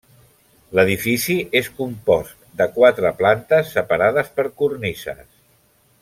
L'edifici 0.77 1.33
és 1.59 1.67
compost 1.81 2.47
de 2.61 2.67
quatre 2.79 3.11
plantes 3.21 3.69
separades 3.77 4.33
per 4.39 4.47
cornises. 4.63 5.27